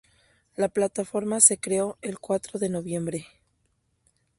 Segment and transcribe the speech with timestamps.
[0.57, 3.27] La plataforma se creó el cuatro de Noviembre